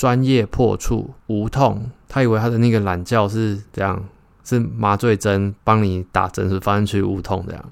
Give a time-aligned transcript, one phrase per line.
[0.00, 4.02] 专业破处无痛，他以为他的那个懒觉是这样，
[4.42, 7.62] 是麻醉针帮你打针，是放进去无痛这样。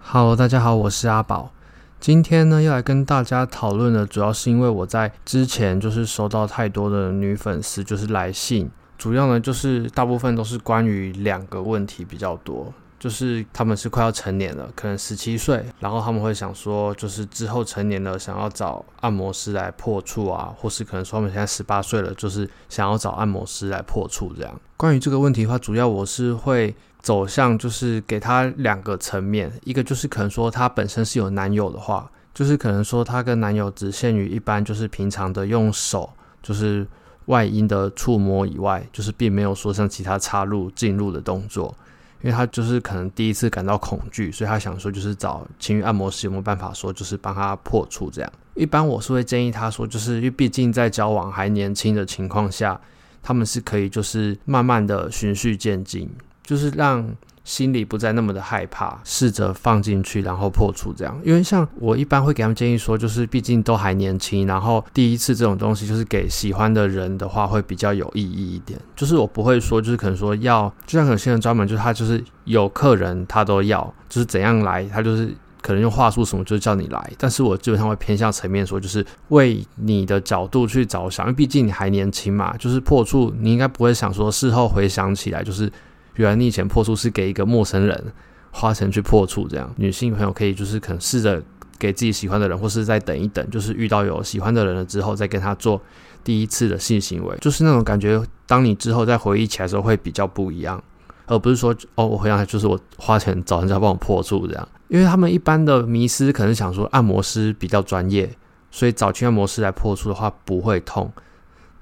[0.00, 1.50] Hello，大家好，我是阿宝。
[1.98, 12.72] 今天呢，要来跟大家讨论的，主要是因为我在之前就是收到太多的女粉丝就是来信，主要呢就是大部分都是关于两个问题比较多。
[12.98, 24.60] 就是他们是快要成年了，可能十七岁，然后他们会想说，就是之后成年了，想要找按摩师来破处啊，或是可能说他们现在十八岁了，就是想要找按摩师来破处这样。
[24.76, 36.10] 关于这个问题的话，主要我是会走向就是给他两个层面，一个就是可能说他本身是有男友的话，就是可能说他跟男友只限于一般就是平常的用手
[36.42, 36.86] 就是
[37.26, 41.72] 外阴的触摸以外，就是并没有说像其他插入进入的动作。
[42.22, 48.32] 因为他就是可能第一次感到恐惧，所以他想说就是找情欲按摩师有没有办法说就是帮他破处这样。
[48.54, 52.80] 一般我是会建议他说，就是因为毕竟在交往还年轻的情况下，
[53.22, 56.10] 他们是可以就是慢慢的循序渐进，
[56.42, 57.08] 就是让。
[57.48, 61.18] 心里不再那么的害怕，试着放进去，然后破处这样。
[61.24, 68.78] 因为像我一般会给他们建议说，就是毕竟都还年轻，然后第一次这种东西就是给喜欢的人的话会比较有意义一点。
[68.94, 77.12] 就是我不会说，就是可能说要，就像有些人专门就是他就是有客人他都要，就是怎样来他就是可能用话术什么就叫你来。
[77.16, 85.72] 但是我基本上会偏向层面说，就是为你的角度去着想，因为毕竟你还年轻嘛，就是破处你应该不会想说事后回想起来就是。
[86.18, 88.12] 原来你以前破处是给一个陌生人
[88.50, 91.40] 花钱去破处，这样女性朋友可以就是可能试着
[91.78, 95.80] 给自己喜欢的人，或是再等一等，就是遇到有喜欢的人了之后，再跟他做
[96.24, 98.20] 第一次的性行为，就是那种感觉。
[98.46, 100.82] 当你之后再回忆起来的时候，会比较不一样，
[101.26, 104.68] 而不是说哦，我回想就是我花钱找人家帮我破处这样。
[104.88, 108.28] 因为他们一般的迷思可能想说按摩师比较专业，
[108.70, 111.12] 所以找去按摩师来破处的话不会痛。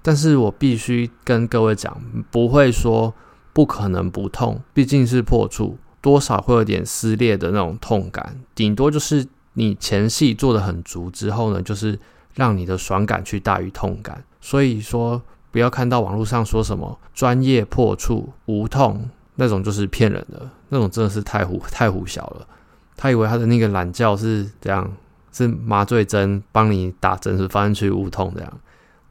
[0.03, 1.99] 但是我必须跟各位讲，
[2.31, 3.15] 不会说。
[3.57, 8.39] 不可能不痛，毕竟是破处，多少会有点撕裂的那种痛感。
[8.55, 11.99] 顶多就是你前戏做的很足之后呢，就是
[12.35, 14.23] 让你的爽感去大于痛感。
[14.43, 22.47] 所以说，不要看到网络上说什么专业破处无痛那种，就是骗人的，那种真的是太胡太胡小了。
[22.95, 24.87] 他以为他的那个懒觉是这样，
[25.33, 28.53] 是麻醉针帮你打针是放进去无痛这样，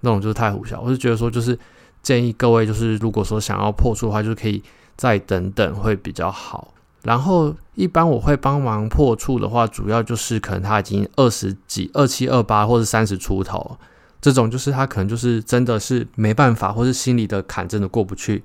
[0.01, 0.79] 那种就是太胡小。
[0.81, 1.57] 我是觉得说就是。
[2.05, 4.61] 建议各位就是，如果说想要破处的话，就可以
[4.95, 6.71] 再等等会比较好。
[7.01, 13.75] 然后一般我会帮忙破处的话，主要就是可能他已经二十几、二七、二八或者三十出头，
[14.21, 18.43] 这种就是他可能就是真的是没办法，或是心里的坎真的过不去，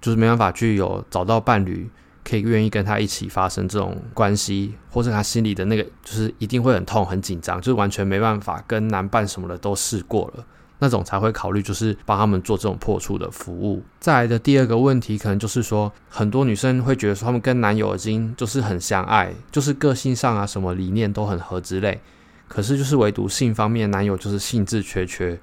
[0.00, 1.90] 就是没办法去有找到伴侣
[2.24, 10.44] 可以愿意跟他一起发生这种关系，或者他心里的那个就是一定会很痛、很紧张，就是完全没办法跟男伴什么的都试过了。
[10.80, 13.82] 那种才会考虑，就是帮他们做这种破处的服务。
[13.98, 22.00] 再来的第二个问题，可能就是说，很多女生会觉得说，他们跟男友已经就是很相爱，就是个性上啊，什么理念都很合之类。
[22.46, 25.38] 可是就是唯独性方面，男友就是兴致缺缺。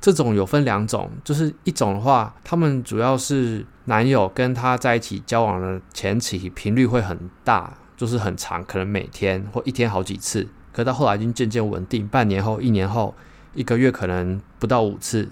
[0.00, 10.48] 这种有分两种，就是一种的话，他们主要是男友跟他在一起交往的前期频率会很大，就是很长，可能每天或一天好几次。
[10.72, 13.14] 可到后来已经渐渐稳定，半年后、一年后。
[13.54, 15.28] 一个月可能不到五次，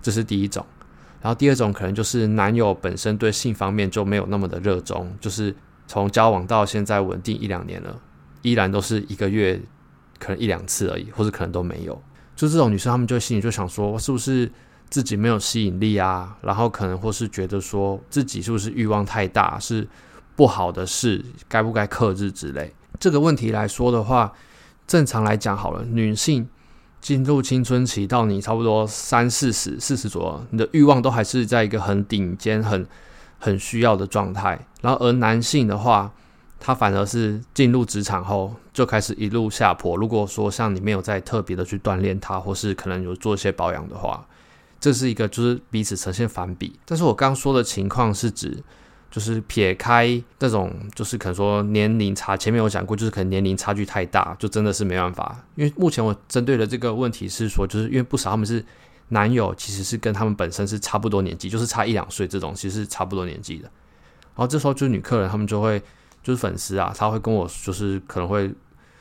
[0.00, 0.64] 这是第一种。
[1.20, 5.54] 然后第二种可能就是男友本身对性方面就没有那么的热衷，就是
[5.88, 8.00] 从交往到现在稳定一两年了，
[8.42, 9.60] 依然都是一个月
[10.18, 12.00] 可能一两次而已，或者可能都没有。
[12.36, 14.48] 就这种女生，她们就心里就想说，是不是
[14.88, 16.36] 自己没有吸引力啊？
[16.42, 19.88] 然后可能或是觉得说自己是不是欲望太大，是
[20.36, 22.72] 不好的事，该不该克制之类。
[23.00, 24.32] 这个问题来说的话，
[24.86, 26.48] 正常来讲好了，女性。
[27.06, 32.84] 进入青春期到你差不多三四十、四十左右，你的欲望都还是在一个很顶尖、很
[33.38, 34.58] 很需要的状态。
[34.80, 36.10] 然后而男性的话，
[36.58, 39.96] 他反而是进入职场后就开始一路下坡。
[39.96, 44.26] 如果说像你没有再特别的去锻炼他，或是可能有做一些保养的话，
[44.80, 46.76] 这是一个就是彼此呈现反比。
[46.84, 48.64] 但是我刚刚说的情况是指。
[49.10, 55.42] 就是撇开这种，就是可能说年龄差，前面有讲过，就是可能年龄差距太大，就真的是没办法。
[55.54, 58.62] 因为目前我针对的这个问题是说，就是因为不少他们是
[59.08, 63.62] 男友，其实是跟他们本身是差不多年纪，就是差一两岁这种，其实是差不多年纪的。
[64.34, 65.80] 然后这时候就是女客人，他们就会
[66.22, 68.52] 就是粉丝啊，他会跟我就是可能会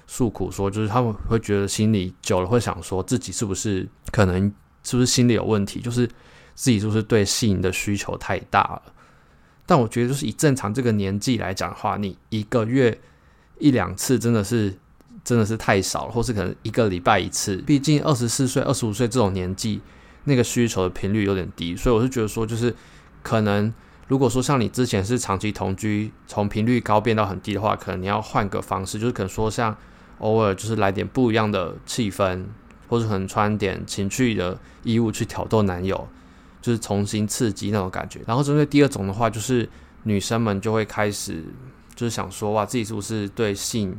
[0.08, 4.50] 诉苦说，就是他们会觉得心里久了会想说自己是不是可能
[4.84, 6.08] 是不是心理有问题，就是
[6.54, 8.82] 自己是不是对性的需求太大了。
[9.66, 12.98] 但我觉得就是以正常这个年纪来讲的话，你一个月
[13.58, 14.74] 一两次真的是
[15.24, 17.58] 真的是太少了，或是可能一个礼拜一次。
[17.58, 19.82] 毕竟二十四岁、二十五岁这种年纪，
[20.26, 22.76] 那个需求的频率有点低，所以我是觉得说，就是
[23.24, 23.74] 可能
[24.08, 29.76] 如果说像你之前是长期同居，从频率高变到很低的话，可能你要换个方式，就是可能说像
[30.20, 32.44] 偶尔就是来点不一样的气氛，
[32.88, 36.08] 或者可能穿点情趣的衣物去挑逗男友。
[36.66, 39.70] 就是重新刺激那种感觉，然后针对第二种的话，就是
[40.02, 41.46] 女生们就会开始
[41.96, 43.96] 就是想说，哇，自己是不是对性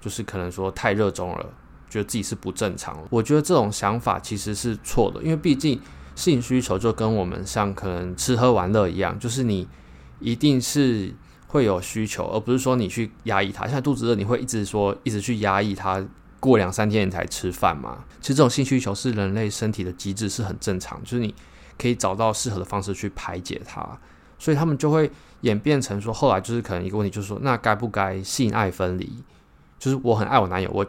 [0.00, 1.46] 就是可能说太热衷了，
[1.88, 3.06] 觉得自己是不正常了。
[3.10, 5.80] 我觉得这种想法其实是错的，因为毕竟
[6.16, 9.68] 性需求就跟我们像可能吃喝玩乐一样，就是你
[10.18, 11.14] 一定是
[11.46, 13.68] 会有需求，而不是说你去压抑它。
[13.68, 16.04] 像肚子饿，你会一直说一直去压抑它，
[16.40, 18.04] 过两三天你才吃饭嘛？
[18.20, 21.32] 其实这种性需求是人类身体的机制，是很正常，就是你。
[21.80, 23.98] 可以找到适合的方式去排解它，
[24.38, 25.10] 所以他们就会
[25.40, 29.10] 演变成说，后来就是可能一个问题，就是说，那该不该性爱分离？
[29.78, 30.84] 就是我很爱我男友，我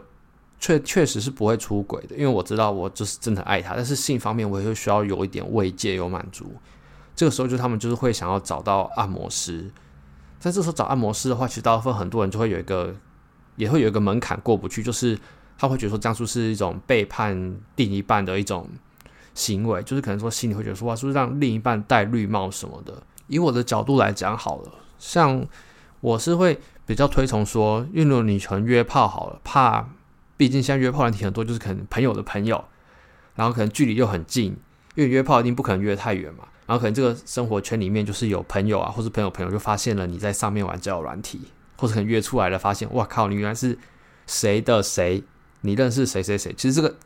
[0.60, 6.52] 确确实是不会出轨的，因为我知道我就是真的爱他，但是性方面我也会需要有一点慰藉，有满足。
[7.16, 9.70] 这个时候就他们就是会想要找到按摩师，
[10.38, 12.94] 在这时候找按摩师的话，其实大部分很多人就会有一个，
[13.56, 15.18] 也会有一个门槛过不去，就是
[15.56, 18.68] 他会觉得说，这样是一种背叛另一半的一种。
[19.34, 23.02] 行为就是可能说心里会觉得说哇，是不是让另一半戴绿帽什么的？
[23.28, 25.46] 以我的角度来讲好了，像
[26.00, 29.88] 我是会比较推崇说，因为如果你可能约炮好了，怕
[30.36, 32.62] 毕竟现在约炮问题很多，就是可能朋友的朋友，
[33.34, 34.56] 然后可能距离又很近，
[34.94, 41.40] 因为约炮一定不可能约太远嘛，然后可能这个生活圈里面就是有朋友啊，或是朋友朋友就发现了你在上面玩交友软体，
[41.76, 43.78] 或者可能约出来了，发现哇靠，你原来是
[44.26, 45.24] 谁的谁，
[45.62, 46.96] 你认识谁谁谁，其实这个。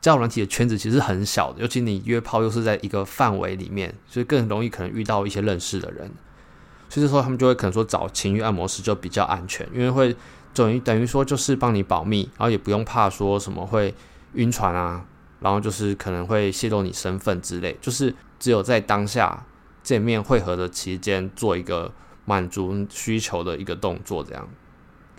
[0.00, 6.10] 交友软体的圈子其实很小的，尤其你约炮又是在一个范围里面，所以更容易可能遇到一些认识的人。
[6.88, 10.16] 所以这时候他们就会可能说找情欲按摩师就比较安全，因为会
[10.54, 13.94] 等于等于说就是帮你保密，然后也不用怕说什么会
[14.34, 15.04] 晕船啊，
[15.40, 19.46] 然后就是可能会泄露你身份之类，就是只有在当下
[19.82, 21.92] 见面会合的期间做一个
[22.24, 24.48] 满足需求的一个动作，这样。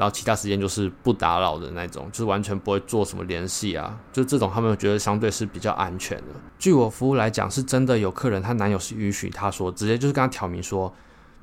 [0.01, 6.33] 然后其他时间就是不打扰的那种，就是完全不会做什么联系啊，就这种他们觉得相对是比较安全的。
[6.57, 10.91] 据我服务来讲，是真的有客人，她男友是允许她说，直接就是跟她挑明说，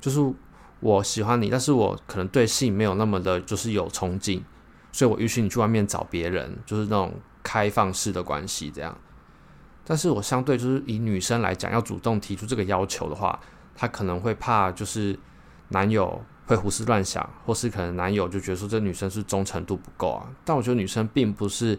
[0.01, 0.19] 就是
[0.81, 4.41] 我喜欢你，但是我可能对性没有那么的，就是有憧憬，
[4.91, 8.93] 所以我允许你去外面找别人，就是那种开放式的关系这样。
[9.85, 13.39] 但是我相对就是以女生来讲，要主动提出这个要求的话，
[13.73, 15.17] 她可能会怕就是
[15.69, 16.21] 男友。
[16.49, 20.25] 会胡思乱想，或是可能男友就觉得说这女生是忠诚度不够啊。
[20.43, 21.77] 但我觉得女生并不是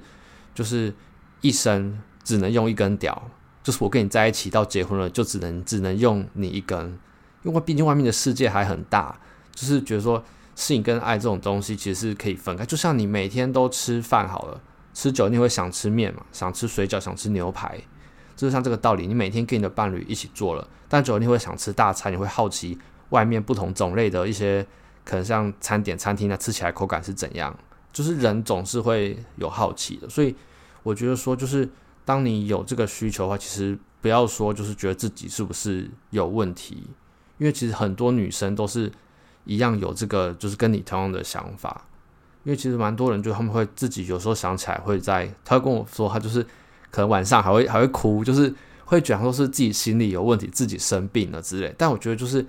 [0.55, 0.95] 就是
[1.41, 3.21] 一生只能用一根屌，
[3.65, 6.97] 就是我跟你在一起到结婚了就只能只能用你一根，
[7.43, 9.19] 因为毕竟外面的世界还很大。
[9.53, 10.23] 就是觉得说
[10.55, 14.61] 性跟爱这种东西其实是可以分开，就像你每天都吃饭好了，
[14.95, 17.77] 吃久你会想吃面嘛，想吃水饺，想吃牛排，
[18.37, 19.09] 就是像这个道理。
[19.09, 22.79] 你每天跟你的伴侣一起做了，但久了你会想吃大餐，你会好奇。
[23.11, 24.67] 外面不同种类的一些，
[25.05, 27.57] 可能像餐点、餐厅呢，吃起来口感是怎样？
[27.93, 30.33] 就是人总是会有好奇的，所以
[30.85, 31.69] 我觉得说，就是
[32.05, 36.89] 当你有这个需求的话，其实不要说就是觉得自己是不是有问题，
[37.39, 38.93] 因为其实很多女生都是
[39.45, 41.85] 一样有这个，就是跟你同样的想法。
[42.45, 46.43] 因为其实蛮多人就他们会自己有时候想起来会在，他会跟我说，他就是
[46.93, 48.55] 可能晚上还会还会哭，就是
[48.85, 51.75] 会讲说是自己心里有问题，自己生病了之类。
[51.77, 52.47] 但我觉得就是。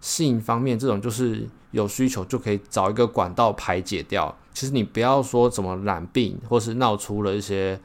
[0.00, 4.34] 性方面，这种就是有需求就可以找一个管道排解掉。
[4.52, 7.78] 其实你不要说怎么染病，或是闹出了一些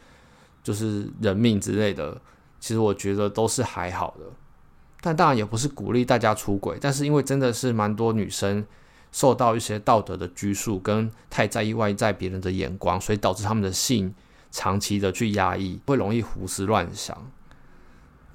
[0.63, 2.19] 就是人命之类的，
[2.60, 4.25] 其实我觉得都是还好的。
[5.01, 8.65] 但当然也不是鼓励大家出轨，但是因为真的是蛮多女生
[9.12, 14.15] 受到一些道德的拘束，跟太在意外在别人的眼光，所以导致他们的性
[14.50, 17.15] 长期的去压抑，会容易胡思乱想。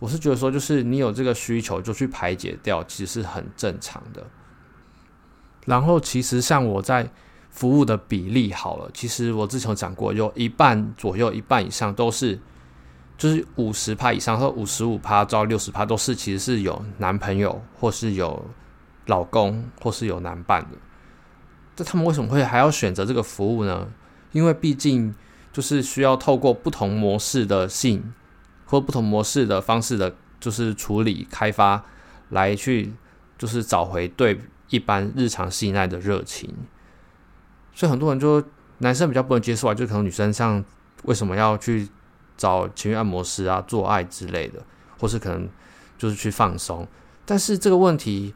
[0.00, 4.26] 我是觉得说，就是你有这个需求就去排解掉，其实是很正常的。
[5.66, 7.08] 然后，其实像我在
[7.50, 12.40] 服务的比例好了，其实我之前有讲过，有一半左右，一半以上都是，
[13.18, 18.42] 就是五十趴以上或五十五趴到六十趴都是，其实是有男朋友或是有
[19.04, 20.78] 老公或是有男伴的。
[21.76, 23.86] 这他们为什么会还要选择这个服务呢？
[24.32, 25.14] 因为毕竟
[25.52, 28.14] 就是需要透过不同模式的性。
[28.70, 31.84] 或不同模式的方式的，就是处理开发，
[32.28, 32.92] 来去
[33.36, 36.54] 就是找回对一般日常性爱的热情。
[37.74, 38.42] 所以很多人就
[38.78, 40.64] 男生比较不能接受啊，就可能女生像
[41.04, 41.88] 为什么要去
[42.36, 44.62] 找情欲按摩师啊做爱之类的，
[44.98, 45.48] 或是可能
[45.98, 46.86] 就是去放松。
[47.26, 48.32] 但是这个问题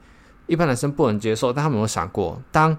[0.47, 2.77] 一般男生不能接受，但他们有想过，当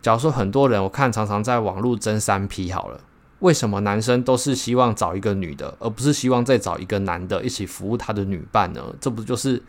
[0.00, 3.00] 假如说很多人我看常常在网络争三 P 好了，
[3.40, 8.94] 为什么男生都是希望找一个女的，而不是希望再找一个男的一起服务他的女伴呢？
[9.00, 9.62] 这不就是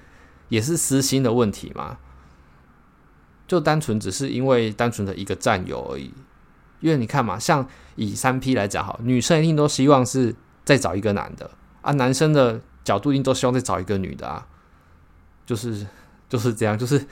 [0.49, 1.97] 也是私心的问题吗？
[3.47, 6.13] 就单纯只是因为单纯的一个占有而已。
[6.79, 10.35] 因为你看嘛，像以三 P 来讲，好，女生一定都希望是
[10.65, 11.51] 再找一个男的
[11.81, 14.47] 啊，男生的角度一定都希望再找一个女的啊，
[15.45, 15.85] 就是
[16.27, 17.05] 就是这样，就是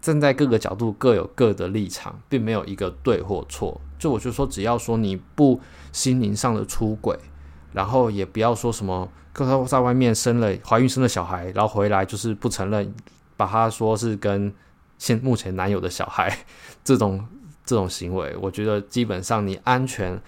[0.00, 3.80] 站在各个角度各有各的立场，并没有一个对或错。
[4.00, 5.60] 就我就说，只要说你不
[5.92, 7.16] 心灵上的出轨，
[7.72, 12.92] 然后也不要说什么，刚刚在外面生了怀孕生了小孩，然后回来就是不承认，
[13.36, 14.52] 把他说是跟
[14.98, 16.36] 现目前男友的小孩
[16.82, 17.24] 这种。
[17.62, 20.20] 这种行为，我觉得基本上你安全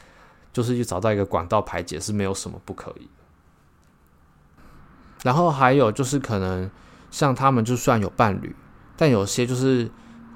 [0.52, 3.09] 就是去找到一个管道排解是没有什么不可以。
[5.25, 6.71] 然后还有就是可能
[7.11, 8.55] 像他们就算有伴侣，
[8.97, 9.91] 但有些就是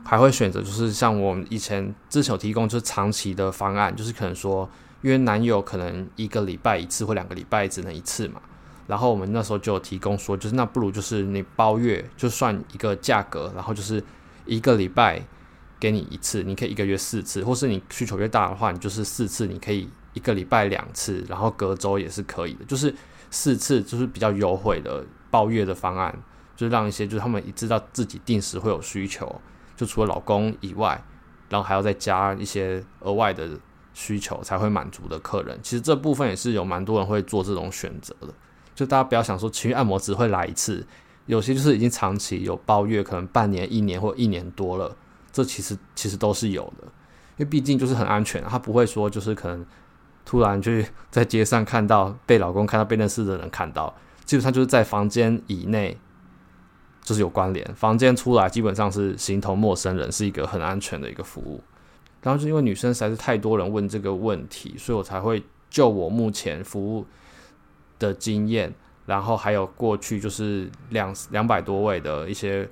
[0.07, 4.69] 还会选择就是像我们以前之前有提供就是长期的方案，就是可能说
[5.03, 8.41] 因为男友可能一个礼拜一次或两个礼拜只能一次嘛，
[8.87, 14.03] 然后我们那时候就有提供说就是那不如就是你包月就算一个价格，然后就是
[14.47, 15.23] 一个礼拜。
[15.79, 22.93] 给你一次，你可以一个月四次，或是你需求越大的话，你就是四次，你可以一个礼拜两次，然后隔周也是可以的，就是
[23.31, 26.19] 四次就是比较优惠的包月的方案，
[26.57, 29.39] 就是让一些就是他们知道自己定时会有需求，
[29.77, 31.01] 就除了老公以外，
[31.49, 33.49] 然后还要再加一些额外的
[33.95, 38.29] 需求才会满足的客人，其实这部分也是有蛮多人会做这种选择的，
[38.75, 40.87] 就大家不要想说情欲按摩只会来一次，
[41.27, 44.97] 有些就是已经长期有包月，可能半年、一年或一年多了。
[45.33, 46.85] 这其实其实都是有的，
[47.37, 49.65] 因为毕竟就是很安全，他不会说就是可能
[50.25, 55.99] 突然去在街上看到被老公看到被认识的人看到，基本上就是在房间以内
[57.07, 61.63] 就是有关联，房间出来基本上是形同陌生人，是一个很安全的一个服务。
[62.21, 67.07] 然后就因为女生实在是太多人问这个问题，所以我才会就我目前服务
[68.01, 68.75] 的经验，
[69.07, 72.69] 然后还有过去就是两两百多位的一些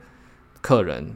[0.61, 1.15] 客人。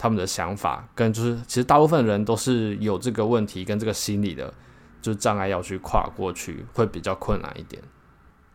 [0.00, 4.54] 他们的想法跟就是，其实大部分人都是有这个问题跟这个心理的，
[5.02, 7.82] 就是障碍要去跨过去，会比较困难一点。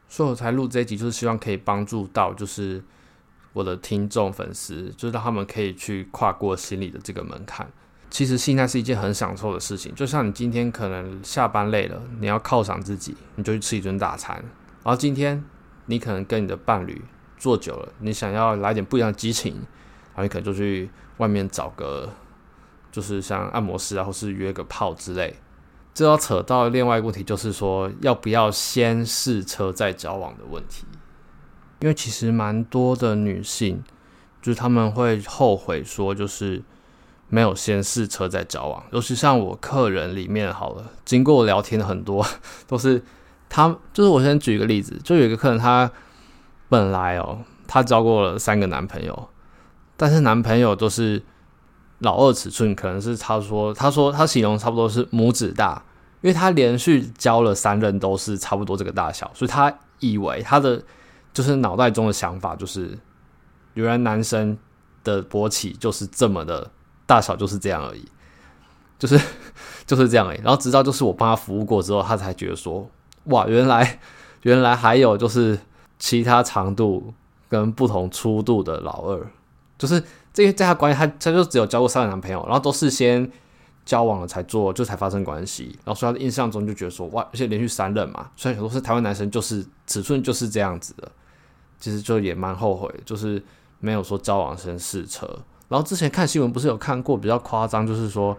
[0.08, 2.82] 所以我才录这一集，就是希望可以帮助到就是
[3.54, 7.66] 我的听众粉丝，就是让他们可以去跨过心理的这个门槛。
[8.10, 14.36] 其实性爱是一件很享受的事情，就像你今天可能下班累了，你要犒赏自己，你就去吃一顿大餐。
[14.84, 15.44] 然后今天
[15.86, 17.02] 你可能跟你的伴侣
[17.38, 20.90] 做久了，你想要来点不一样的激情，然后你可能就去。
[21.18, 22.12] 外面找个，
[22.92, 25.36] 就是像按摩师啊，或是约个炮之类，
[25.94, 30.86] 这要扯到另外一个问题，就是说要不要先试车再交往的问题。
[31.84, 33.84] 因为其实蛮多的女性，
[34.42, 36.64] 就是他们会后悔说，就是
[37.28, 38.82] 没有先试车再交往。
[38.94, 42.26] 尤其像我客人里面，好了，经过聊天的很多
[42.66, 43.04] 都是
[43.50, 45.92] 他，就是我先举一个例子，就有一个客人，他
[46.70, 49.28] 本来哦，他交过了三个男朋友。
[49.98, 51.22] 但是男朋友都是
[52.00, 55.84] 老二尺寸，可能是他说，他说他形容差不多是拇指大，
[56.22, 60.82] 因为他连续交了三任都是差不多这个大小，所以他以为他的
[61.34, 62.98] 就是脑袋中的想法就是，
[63.74, 64.58] 原来男生
[65.04, 66.70] 的勃起就是这么的
[67.06, 68.06] 大小就是这样而已，
[69.00, 69.20] 就是
[69.86, 70.42] 就是这样而已。
[70.44, 72.88] 然后直到就是我帮他服务过之后，他才觉得说，
[73.26, 74.00] 哇，原来
[74.44, 75.58] 原来还有就是
[75.98, 77.14] 其他长度
[77.50, 79.28] 跟不同粗度的老二。
[79.76, 83.30] 就是这些，在他关系，他他就只有交过三个男朋友，然后都是先
[83.84, 85.78] 交往了才做，就才发生关系。
[85.84, 91.12] 然后所以他的印象中就觉得说，哇，而且连续三任嘛，虽然很多是台湾男生，就是尺寸就是这样子的，
[91.84, 93.44] 其实就也蛮后悔，就是
[93.82, 95.28] 没有说交往先试车。
[95.68, 98.38] 然后之前看新闻不是有看过比较夸张，就是说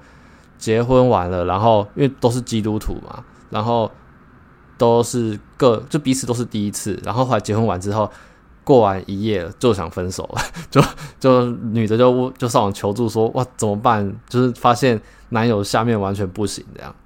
[0.57, 3.91] 结婚完了，然后因为都是基督徒嘛，然后
[4.79, 8.11] 都是各就彼此都是第一次，然后后来结婚完之后。
[8.67, 10.41] 过完一夜就想分手了，
[10.73, 10.81] 就
[11.21, 14.11] 就女的就就上网求助说，哇，怎么办？
[14.27, 14.99] 就是发现
[15.29, 16.97] 男友下面完全不行这样，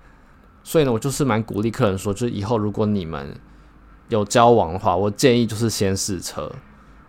[0.63, 3.35] 所以呢，我就是蛮鼓励客人说，就是以后如果你们
[4.09, 6.51] 有交往的话，我建议就是先试车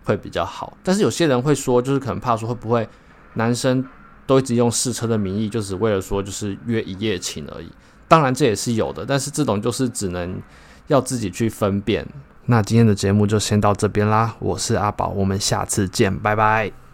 [0.04, 0.78] 会比较好。
[0.84, 2.88] 但是有些人会说，就是可能怕说会不会
[3.34, 3.86] 男生
[4.26, 7.72] 都一直用试车的名义，就只为了说就是约一夜情而已。
[8.08, 10.42] 当然这也是有的，但是这种就是只能
[10.88, 12.06] 要自己去分辨。
[12.46, 16.80] 那今天的节目就先到这边啦，我是阿宝，我们下次见，拜拜。